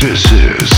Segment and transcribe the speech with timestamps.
[0.00, 0.77] Taki, taki,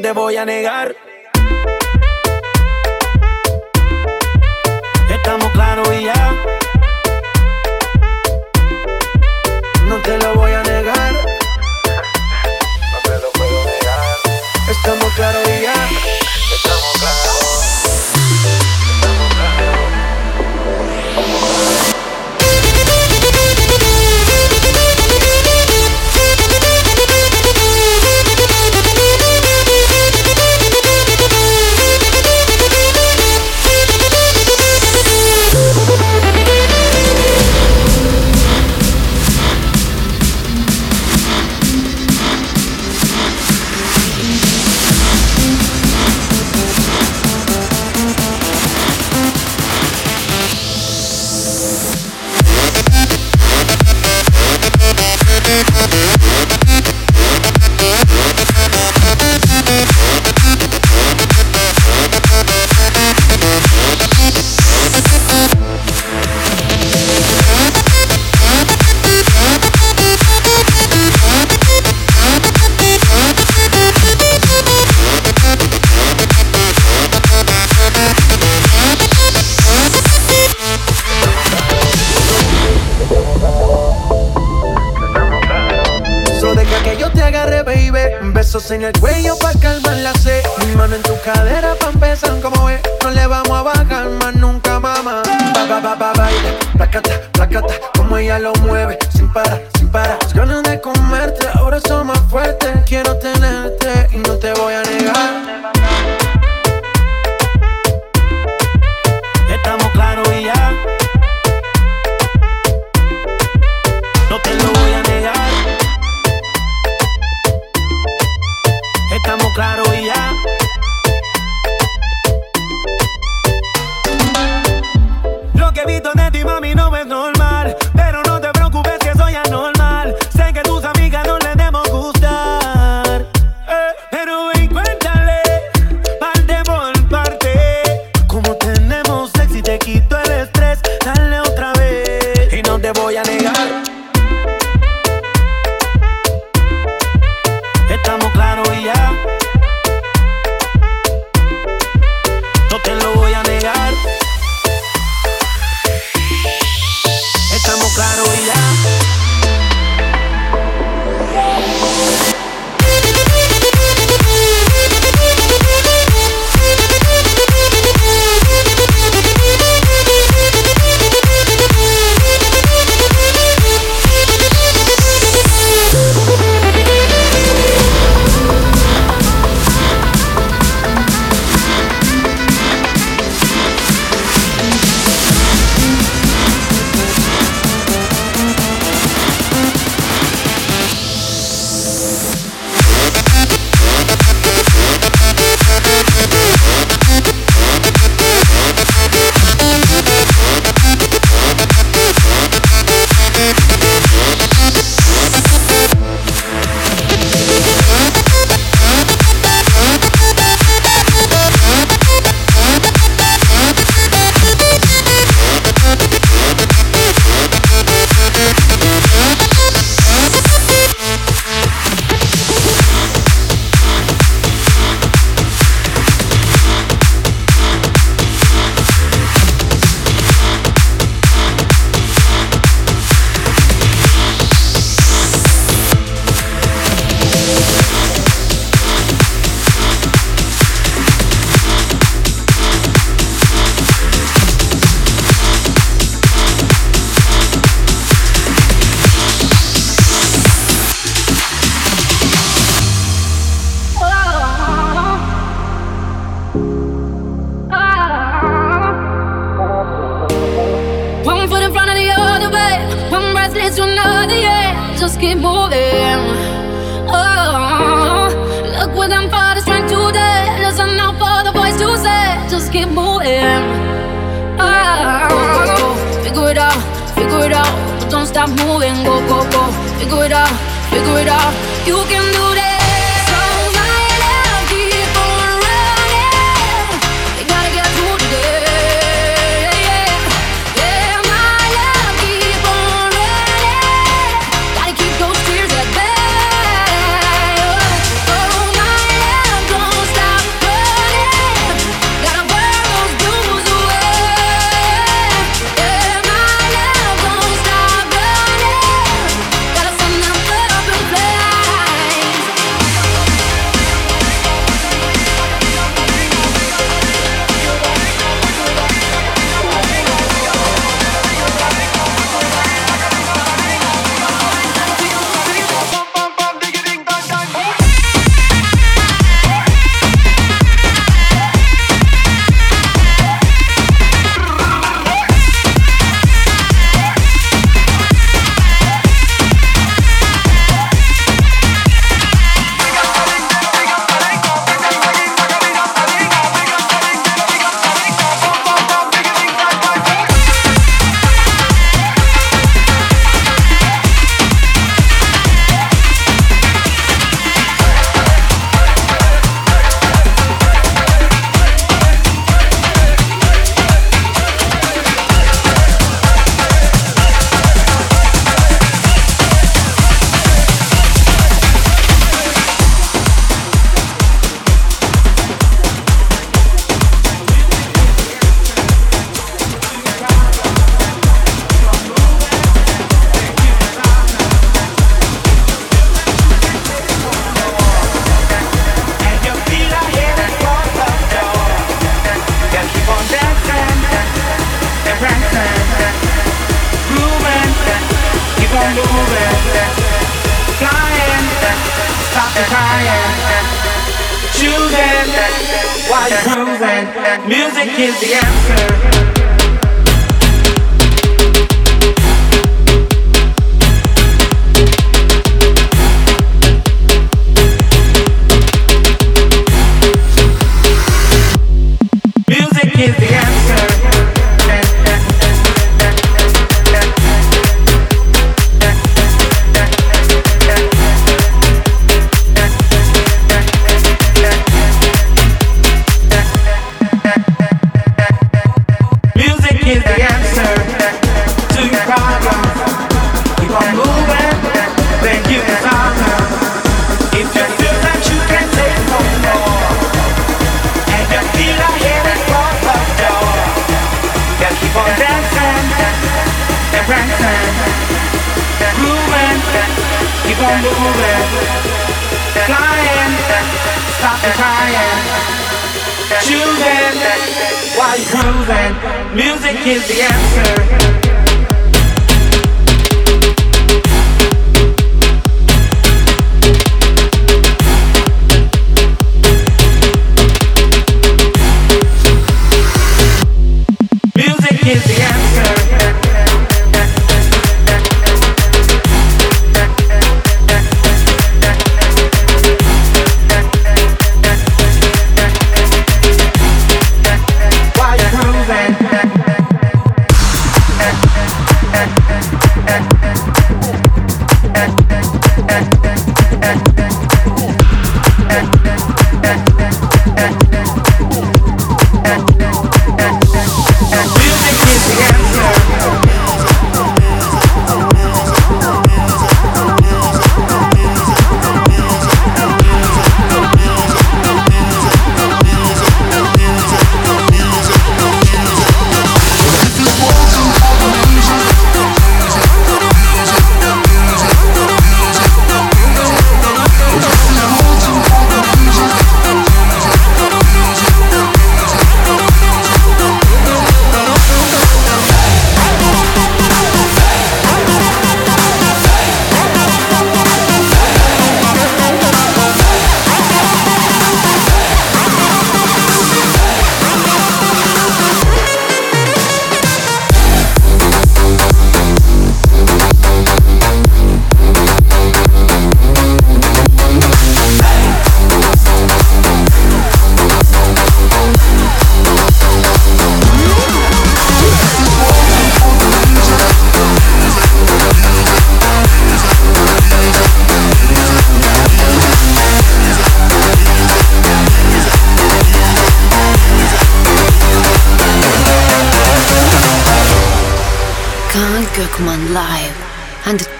[0.00, 1.07] te voy a negar.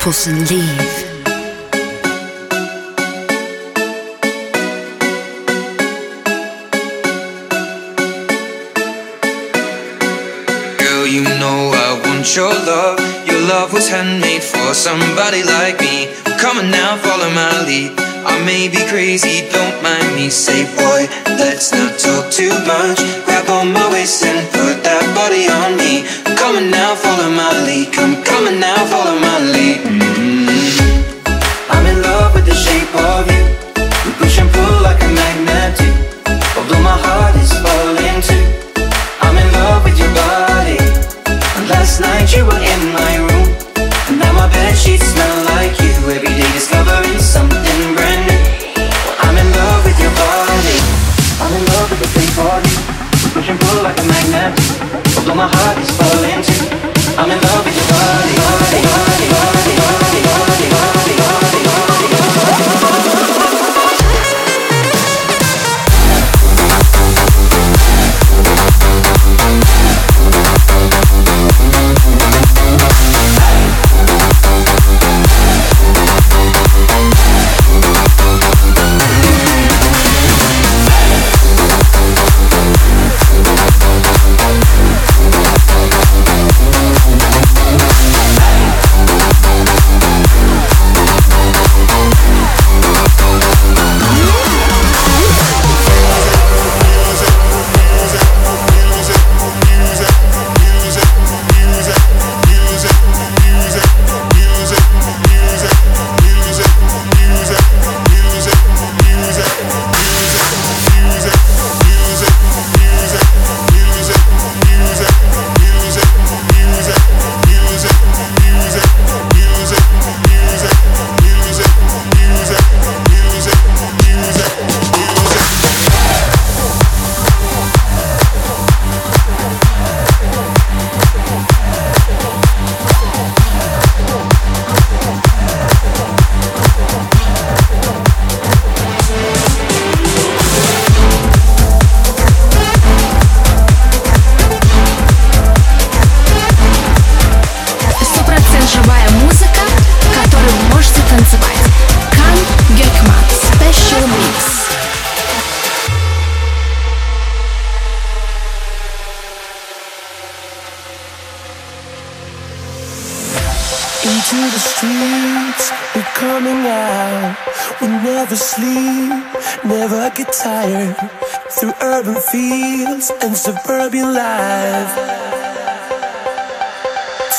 [0.08, 0.88] 不顺利。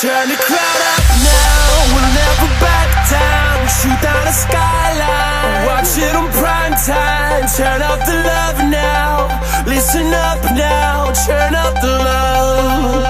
[0.01, 3.59] Turn the crowd up now, we'll never back down.
[3.63, 7.45] We Shoot down the skyline, watch it on prime time.
[7.57, 9.27] Turn up the love now,
[9.67, 11.11] listen up now.
[11.27, 13.03] Turn up the love.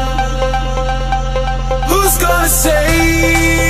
[1.89, 3.68] Who's gonna save?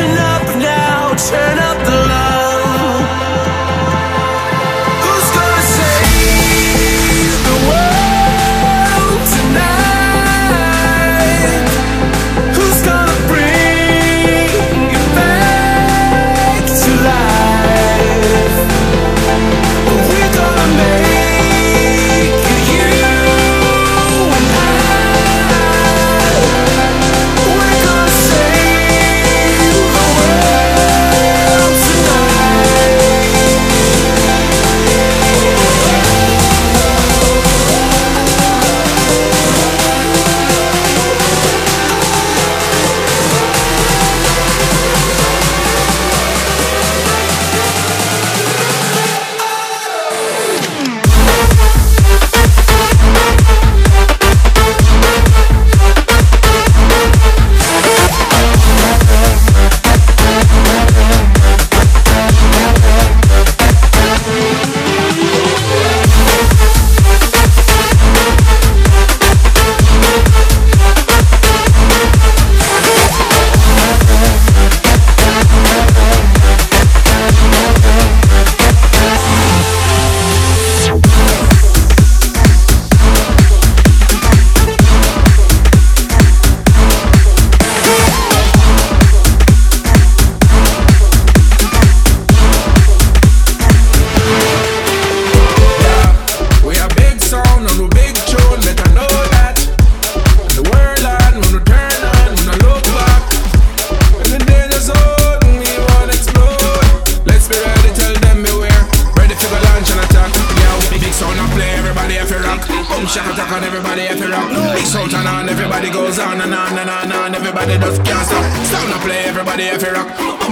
[0.00, 1.59] Listen up now, turn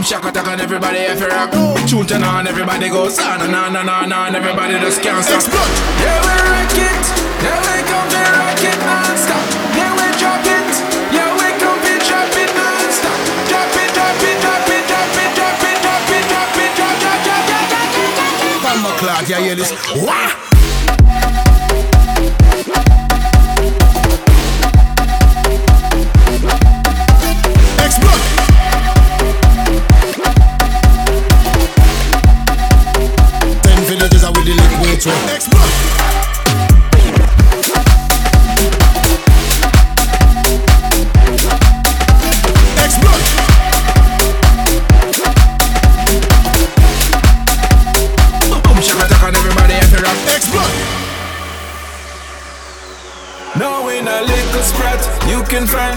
[0.09, 1.53] Shack attack and everybody have to rock.
[1.87, 4.37] Shoot and on, everybody goes on and on and on and.
[4.37, 5.44] Everybody just can't stop.
[5.44, 5.68] Explode.
[6.01, 7.05] Yeah, we rock it.
[7.44, 9.44] Yeah, we come to rock it non-stop.
[9.77, 10.73] Yeah, we drop it.
[11.12, 13.21] Yeah, we come to drop it non-stop.
[13.53, 16.57] Drop it, drop it, drop it, drop it, drop it, drop it, drop it, drop,
[16.57, 18.64] it, drop, it, drop, it, drop, it, drop, it, drop, it, drop.
[18.64, 19.77] Bumble clock, yeah, hear this?
[19.92, 20.29] Wah!
[20.33, 20.58] can find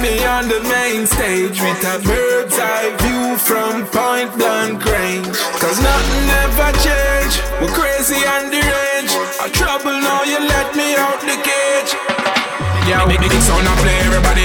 [0.01, 2.20] me on the main stage with a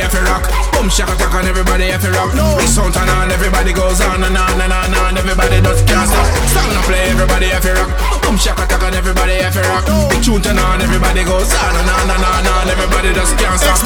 [0.07, 0.45] have to rock.
[0.71, 2.31] Boom, shaka taka, and everybody have to rock.
[2.39, 2.55] No.
[2.59, 5.19] Big sound turn on, everybody goes on and on and on and on.
[5.19, 6.27] Everybody just can't stop.
[6.55, 7.91] Sound I play, everybody have to rock.
[8.23, 9.85] Boom, shaka taka, and everybody have to rock.
[10.11, 12.67] Big tune turn on, everybody goes on and on and on and on.
[12.71, 13.83] Everybody just can't stop.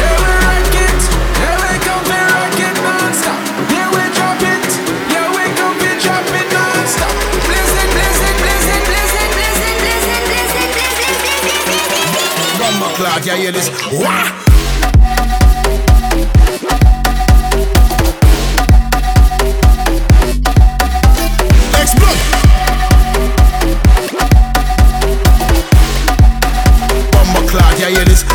[0.00, 1.00] Yeah, we rock it.
[1.36, 3.40] Yeah, we come to rock it non-stop.
[3.68, 4.68] Yeah, we drop it.
[5.12, 6.48] Yeah, we come to drop it.
[6.48, 12.56] Blessing, blessing, blessing, blessing, blessing, blessing, blessing, blessing, blessing, blessing.
[12.56, 13.68] Bumble clock, yeah, hear this?
[13.92, 14.32] Wah!
[14.32, 14.47] yeah,
[27.90, 28.27] hear this?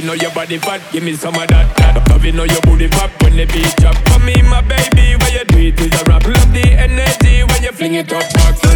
[0.00, 1.76] Loving know your body fat, give me some of that.
[1.76, 2.08] that.
[2.08, 3.96] Loving know your booty pop when the beat drop.
[4.08, 6.24] For me, my baby, when you do it with a rap.
[6.24, 8.69] Love the energy when you fling it up back.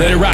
[0.00, 0.29] Let it rock.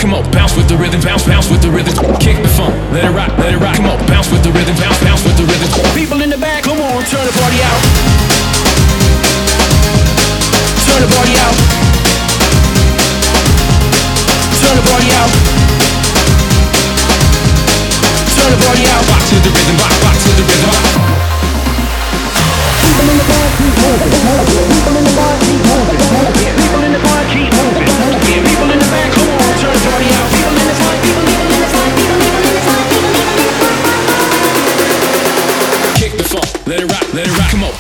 [36.76, 37.72] let it rock, let it rock, come on.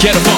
[0.00, 0.37] get a phone.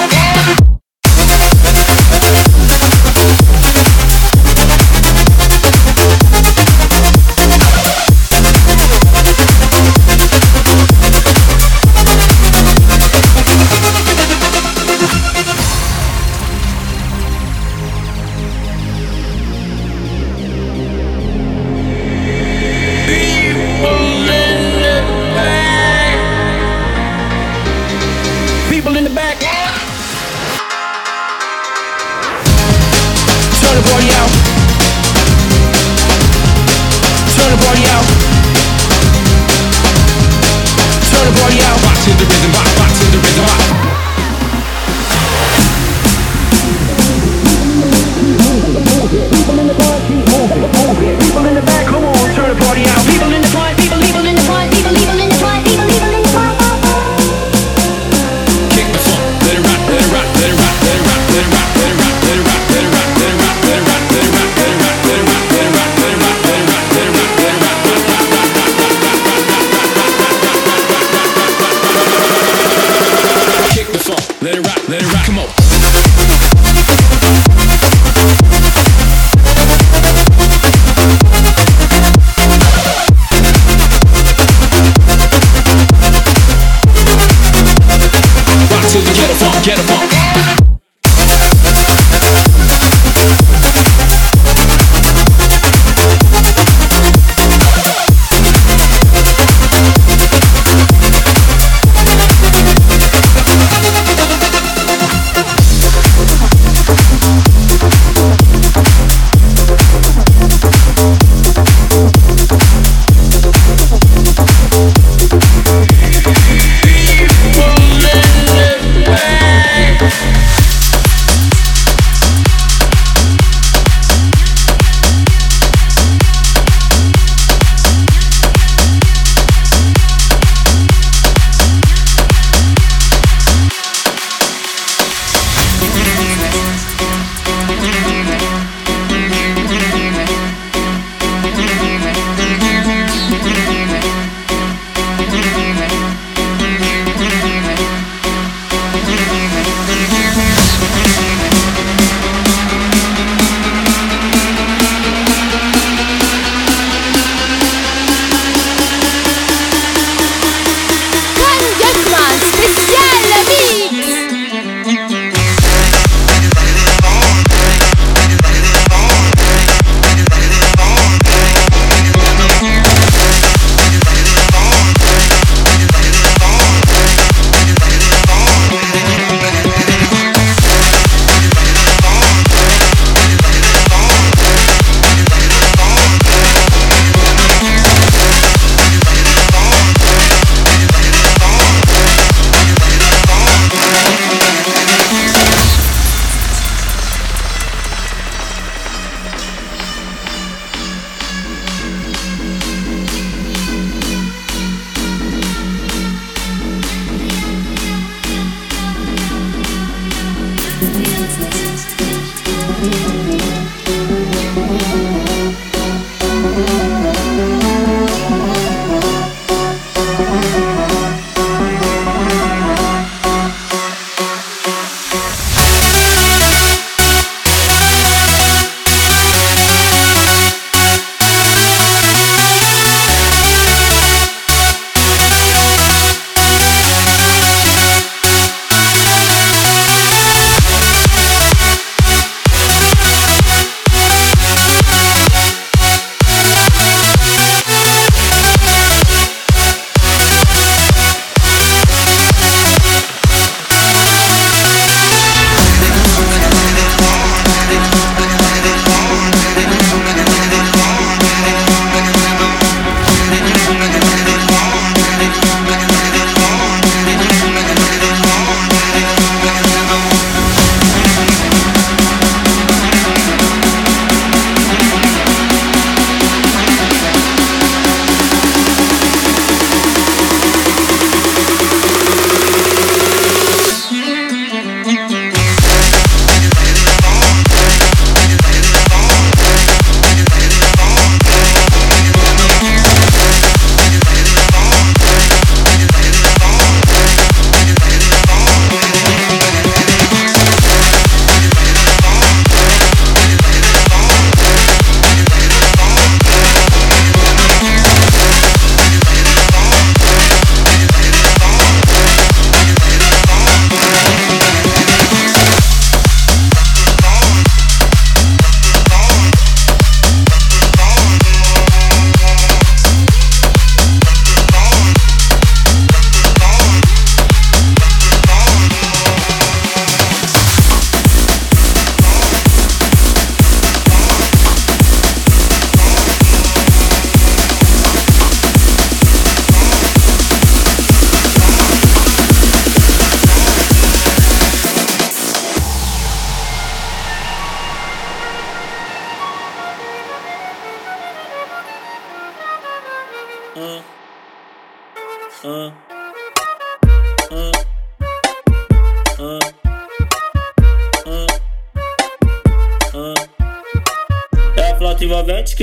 [212.81, 213.10] me.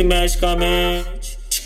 [0.09, 0.39] mexe.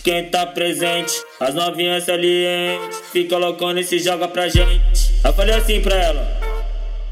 [0.03, 3.01] Quem tá presente, as novinhas salientes.
[3.12, 5.14] Fica loucona e se joga pra gente.
[5.24, 6.38] Eu falei assim pra ela.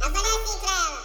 [0.03, 1.01] Eu falei assim pra ela.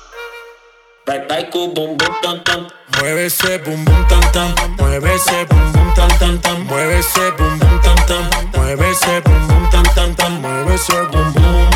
[1.06, 2.68] Vai, vai com o bumbum tam tam.
[2.98, 4.56] Mueve esse bumbum tam tam.
[4.80, 6.60] Mueve esse bumbum tam tam tam.
[6.66, 8.60] Mueve esse bumbum tam tam.
[8.60, 10.32] Mueve esse bumbum tam tam tam.
[10.32, 11.70] Mueve esse bumbum.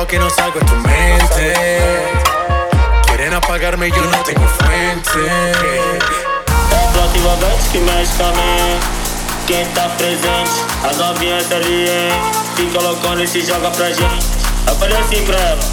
[0.06, 1.54] Que no salgo de tu mente.
[3.08, 5.10] Quieren apagarme, yo no tengo fuente.
[6.92, 8.86] Flota envolvente que mexe com a mente.
[9.48, 10.52] Quem tá presente,
[10.88, 12.16] as novinhas salientes.
[12.56, 14.28] Fica loucona e se joga pra gente.
[14.68, 15.64] Eu falei assim pra ela.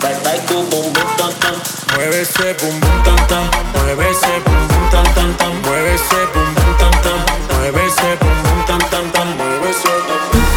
[0.00, 1.54] Vai, vai com o bum bum tam tam.
[1.94, 3.48] Mueve ese bum bum tam tam.
[3.74, 5.54] Mueve ese bum bum tam tam tam.
[5.64, 7.18] Mueve ese bum bum tam tam.
[7.56, 9.28] Mueve ese bum bum tam tam tam.
[9.28, 10.47] Mueve ese bum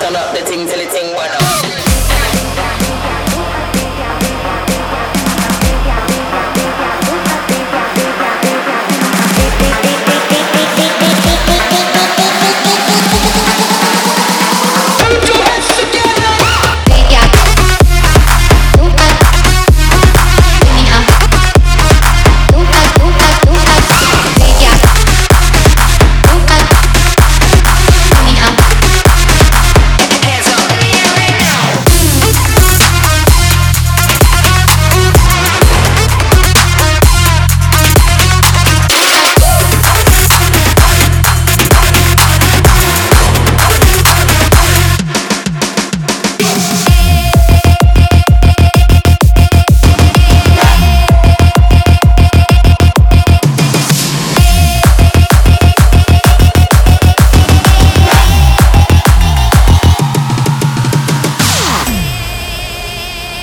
[0.00, 1.01] Turn up the ting till the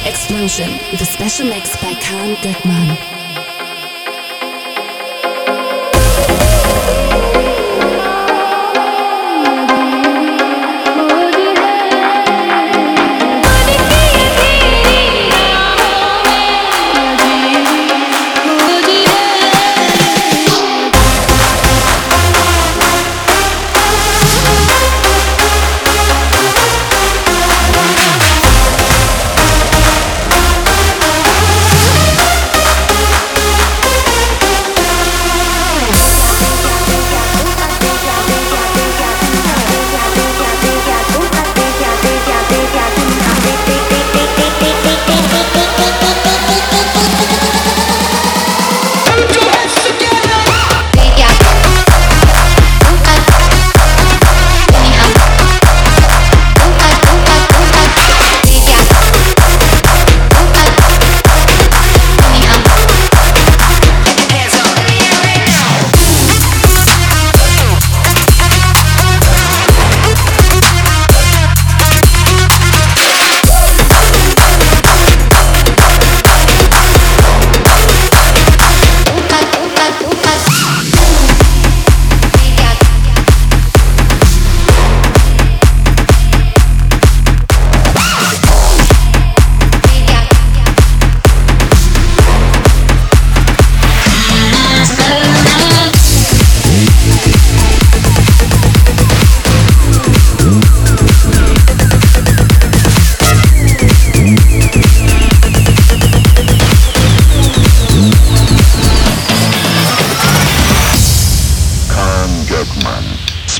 [0.10, 3.19] Explosion with a special mix by Kaan Gökman.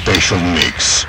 [0.02, 1.04] Special mix.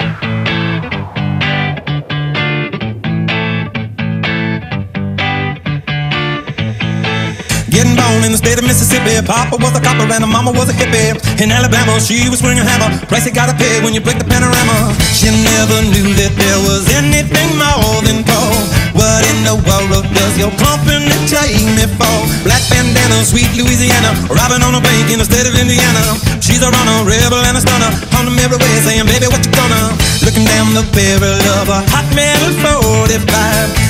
[7.70, 9.14] Getting born in the state of Mississippi.
[9.24, 11.14] Papa was a copper and mama was a hippie.
[11.40, 12.90] In Alabama, she was swinging a hammer.
[13.06, 14.90] Price you gotta pay when you break the panorama.
[15.14, 18.89] She never knew that there was anything more than gold.
[19.00, 22.20] What in the world does your company take me for?
[22.44, 24.12] Black bandana, sweet Louisiana.
[24.28, 26.20] Robbing on a bank in the state of Indiana.
[26.44, 27.88] She's a runner, rebel and a stunner.
[28.20, 29.96] On them everywhere saying, baby, what you gonna?
[30.20, 31.32] Looking down the barrel
[31.64, 33.24] of a hot metal 45.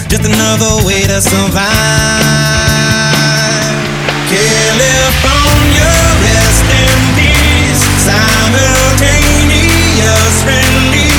[0.07, 1.59] Just another way to survive.
[4.31, 5.91] California,
[6.23, 7.83] rest in peace.
[8.07, 11.10] Simultaneous release.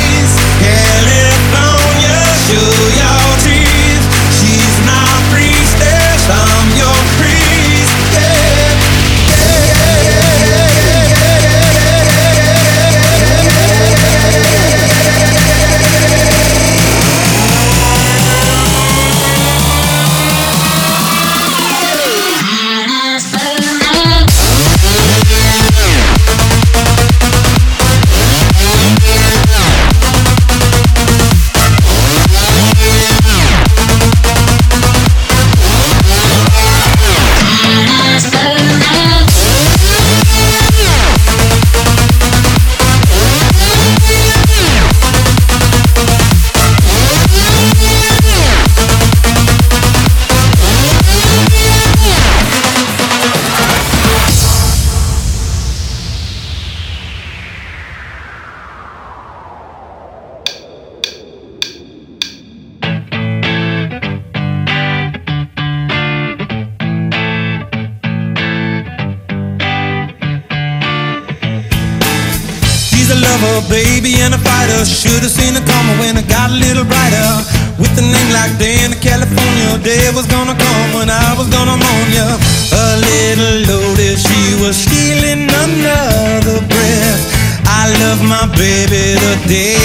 [73.41, 74.85] Lover, baby, and a fighter.
[74.85, 77.41] Should've seen her coming when it got a little brighter.
[77.79, 82.11] With a name like Dani, California, day was gonna come when I was gonna moan
[82.13, 82.37] ya.
[82.37, 87.33] A little loaded, she was stealing another breath.
[87.65, 89.81] I love my baby to death.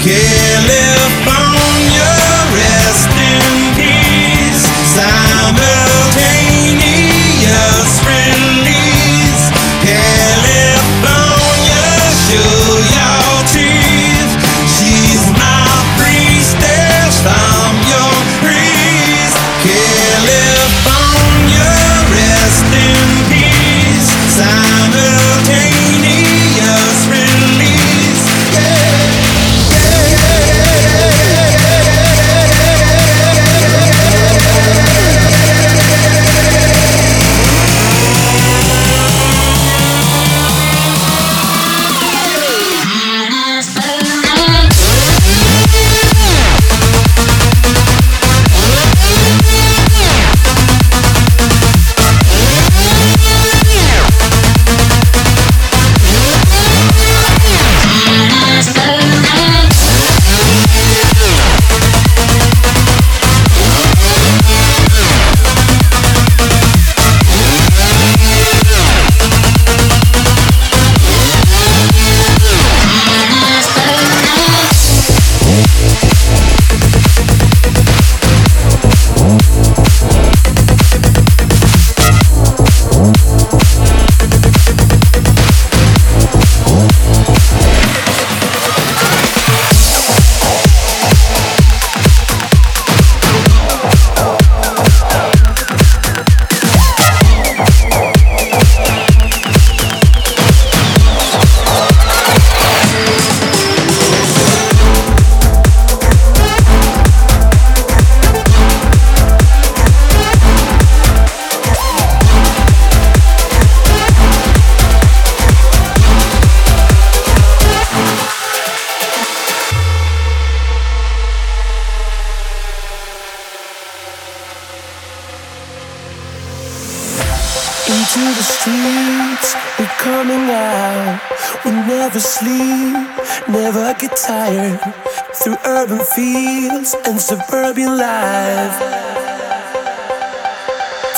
[0.00, 2.08] California,
[2.56, 4.64] rest in peace.
[4.96, 8.71] Simultaneous release.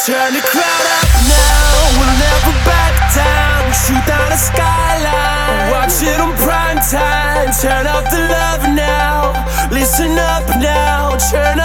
[0.07, 3.73] Turn the crowd up now, we'll never back down.
[3.73, 7.53] Shoot down the skyline, watch it on prime time.
[7.61, 9.33] Turn up the love now,
[9.71, 11.64] listen up now, turn up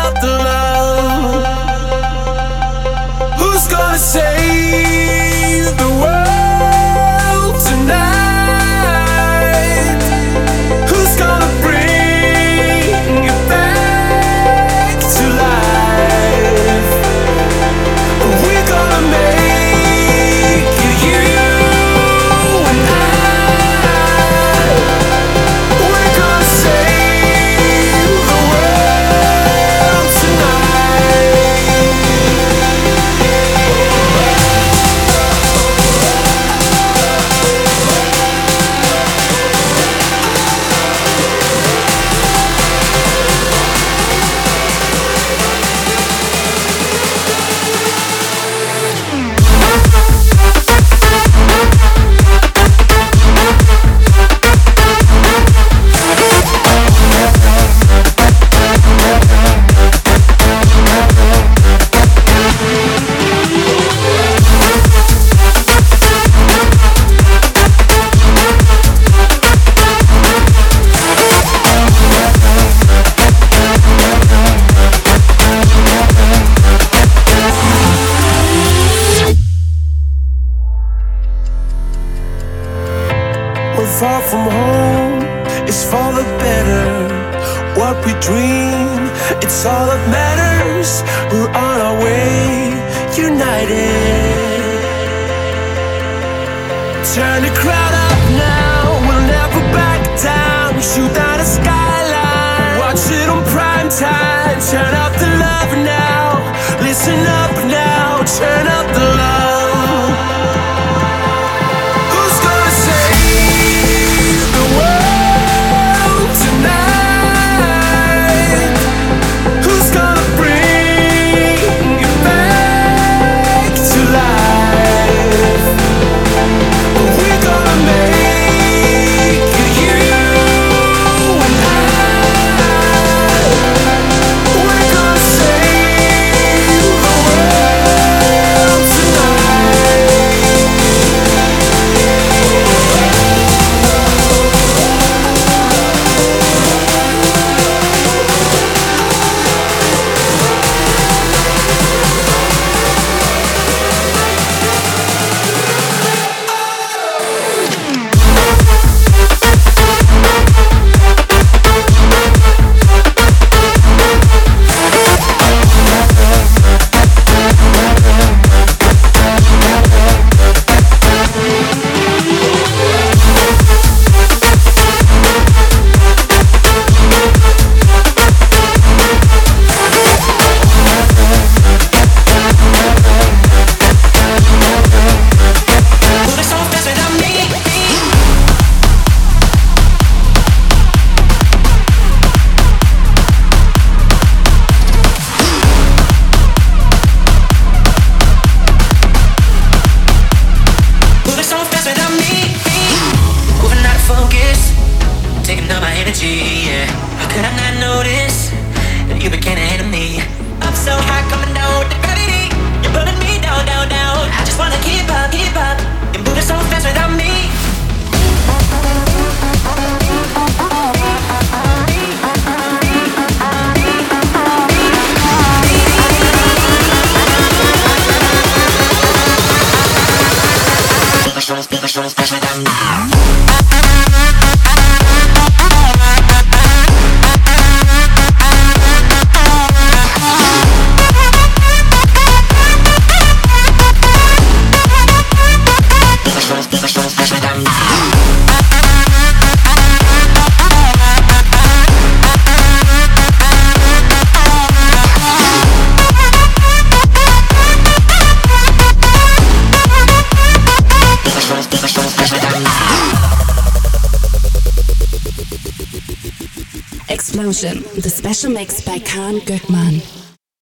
[268.29, 269.68] special mix by Kaan Gökman.